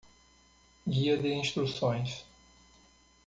[0.87, 2.23] Guia de instruções.